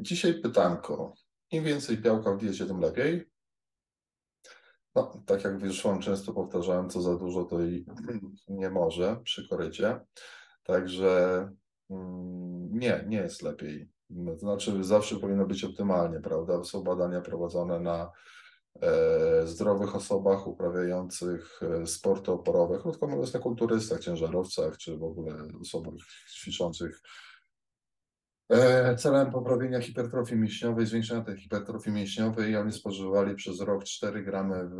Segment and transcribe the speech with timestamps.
[0.00, 1.14] Dzisiaj pytanko.
[1.50, 3.30] Im więcej białka w diecie, tym lepiej?
[4.94, 7.86] No, tak jak wyszłam, często powtarzałem, co za dużo, to i
[8.48, 10.00] nie może przy korycie.
[10.62, 11.38] Także
[11.90, 13.88] mm, nie, nie jest lepiej.
[14.26, 16.64] To znaczy, zawsze powinno być optymalnie, prawda?
[16.64, 18.10] Są badania prowadzone na
[18.82, 25.34] e, zdrowych osobach uprawiających e, sporty oporowe, krótko mówiąc, na kulturystach, ciężarowcach, czy w ogóle
[25.60, 25.94] osobach
[26.34, 27.35] ćwiczących E,
[28.96, 34.70] celem poprawienia hipertrofii mięśniowej, zwiększenia tej hipertrofii mięśniowej, oni spożywali przez rok 4 gramy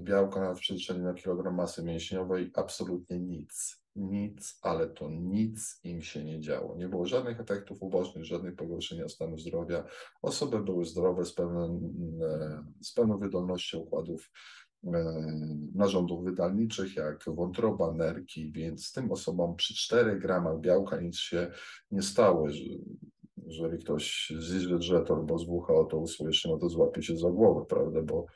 [0.00, 3.80] białka na przeliczeniu na kilogram masy mięśniowej, absolutnie nic.
[3.96, 6.76] Nic, ale to nic im się nie działo.
[6.76, 9.84] Nie było żadnych efektów ubocznych, żadnych pogorszenia stanu zdrowia.
[10.22, 11.80] Osoby były zdrowe z pełną,
[12.22, 14.30] e, z pełną wydolnością układów
[14.84, 14.90] e,
[15.74, 21.50] narządów wydalniczych, jak wątroba, nerki, więc tym osobom przy 4 gramach białka nic się
[21.90, 22.50] nie stało
[23.50, 27.64] jeżeli ktoś z budżetu albo z WHO to usłyszy, no to złapie się za głowę,
[27.68, 28.26] prawda, bo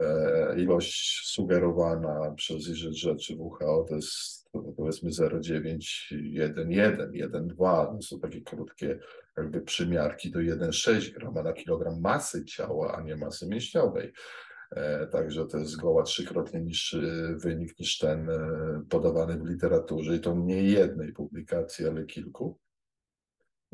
[0.00, 4.44] e, ilość sugerowana przez IZZ czy WHO to jest
[4.76, 5.78] powiedzmy 0,9,
[6.12, 8.98] 1,1, 1,2, to są takie krótkie
[9.36, 14.12] jakby przymiarki do 1,6 grama na kilogram masy ciała, a nie masy mięśniowej.
[14.70, 20.16] E, także to jest zgoła trzykrotnie niższy wynik niż ten e, podawany w literaturze.
[20.16, 22.58] I to nie jednej publikacji, ale kilku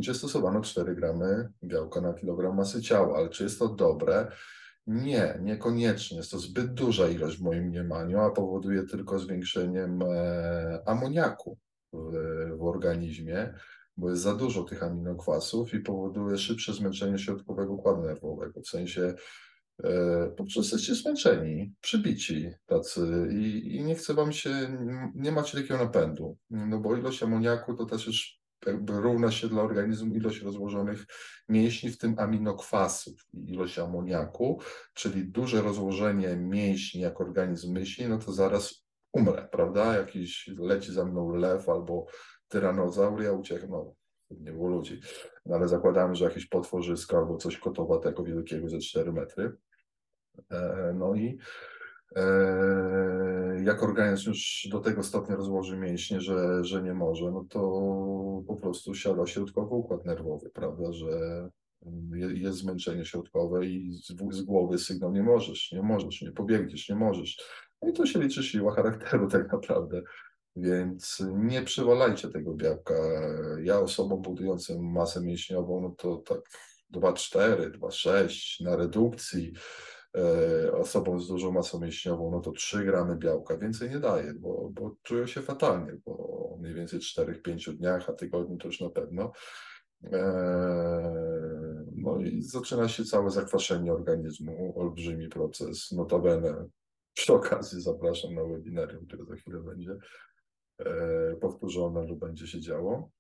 [0.00, 3.18] gdzie stosowano 4 gramy białka na kilogram masy ciała.
[3.18, 4.32] Ale czy jest to dobre?
[4.86, 6.16] Nie, niekoniecznie.
[6.16, 11.58] Jest to zbyt duża ilość w moim mniemaniu, a powoduje tylko zwiększeniem e, amoniaku
[11.92, 12.12] w,
[12.58, 13.54] w organizmie,
[13.96, 18.60] bo jest za dużo tych aminokwasów i powoduje szybsze zmęczenie środkowego układu nerwowego.
[18.60, 19.14] W sensie
[19.84, 24.78] e, po prostu jesteście zmęczeni, przybici tacy i, i nie chce wam się,
[25.14, 28.39] nie macie takiego napędu, no bo ilość amoniaku to też już
[28.86, 31.06] równa się dla organizmu ilość rozłożonych
[31.48, 34.60] mięśni, w tym aminokwasów i ilość amoniaku,
[34.94, 39.96] czyli duże rozłożenie mięśni, jak organizm myśli, no to zaraz umrę, prawda?
[39.96, 42.06] Jakiś leci za mną lew albo
[42.48, 43.94] tyranozaur, ja ucieknę, no
[44.30, 45.00] nie było ludzi,
[45.46, 49.56] no, ale zakładamy, że jakieś potworzysko albo coś kotowatego wielkiego ze 4 metry.
[50.50, 51.38] E, no i
[53.64, 57.60] jak organizm już do tego stopnia rozłoży mięśnie, że, że nie może, no to
[58.46, 61.08] po prostu siada środkowy układ nerwowy, prawda, że
[62.34, 66.94] jest zmęczenie środkowe i z, z głowy sygnał nie możesz, nie możesz, nie pobiegniesz, nie
[66.94, 67.38] możesz.
[67.82, 70.02] No i to się liczy siła charakteru tak naprawdę.
[70.56, 72.94] Więc nie przywalajcie tego białka.
[73.62, 76.40] Ja osobom budującym masę mięśniową, no to tak
[76.94, 79.99] 2,4, 2,6 na redukcji, E,
[80.72, 84.96] osobom z dużą masą mięśniową, no to 3 gramy białka, więcej nie daje, bo, bo
[85.02, 89.32] czują się fatalnie po mniej więcej 4-5 dniach, a tygodniu to już na pewno.
[90.12, 90.24] E,
[91.96, 95.92] no i zaczyna się całe zakwaszenie organizmu, olbrzymi proces.
[95.92, 96.66] Notabene
[97.14, 99.96] przy okazji zapraszam na webinarium, które za chwilę będzie
[100.78, 103.10] e, powtórzone lub będzie się działo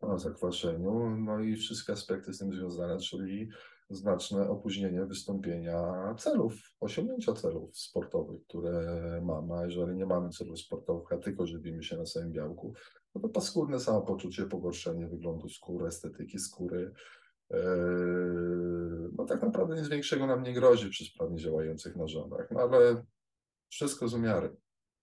[0.00, 3.48] o zakwaszeniu, no i wszystkie aspekty z tym związane, czyli
[3.90, 9.54] znaczne opóźnienie wystąpienia celów, osiągnięcia celów sportowych, które mamy.
[9.54, 12.74] A jeżeli nie mamy celów sportowych, a tylko żywimy się na samym białku,
[13.14, 16.92] no to paskudne samopoczucie, pogorszenie wyglądu skóry, estetyki skóry.
[17.50, 23.04] Yy, no tak naprawdę nic większego nam nie grozi przy sprawnie działających narządach, no ale
[23.68, 24.56] wszystko z umiarem.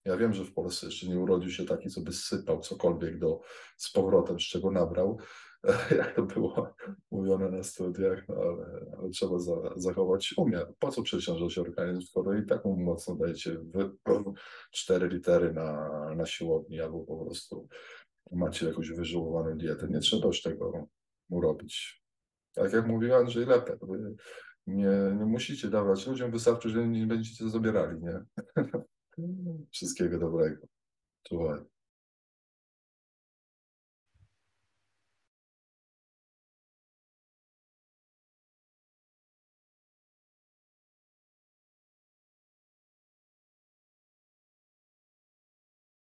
[0.06, 3.41] Ja wiem, że w Polsce jeszcze nie urodził się taki, co by sypał cokolwiek do,
[3.78, 5.18] z powrotem, z czego nabrał,
[5.97, 6.75] jak to było
[7.12, 10.74] mówione na studiach, no ale, ale trzeba za, zachować umiar.
[10.80, 13.58] Po co przeciążać organizm, skoro i tak mocno dajecie
[14.72, 17.68] cztery litery na, na siłowni albo po prostu
[18.31, 19.88] macie jakąś wyżyłowaną dietę.
[19.90, 20.88] Nie trzeba już tego
[21.30, 22.03] mu robić.
[22.53, 23.80] Tak jak mówił Andrzej Lepek,
[24.68, 28.20] nie, nie musicie dawać ludziom, wystarczy, że nie będziecie zabierali, nie?
[29.73, 30.67] Wszystkiego dobrego.
[31.23, 31.72] Czuwaj.